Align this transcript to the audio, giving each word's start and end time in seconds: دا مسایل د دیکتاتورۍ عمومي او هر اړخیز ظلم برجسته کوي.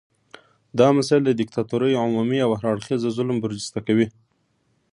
دا 0.79 0.87
مسایل 0.97 1.23
د 1.25 1.31
دیکتاتورۍ 1.39 1.93
عمومي 2.03 2.39
او 2.45 2.51
هر 2.59 2.65
اړخیز 2.73 3.01
ظلم 3.17 3.37
برجسته 3.45 3.79
کوي. 3.87 4.07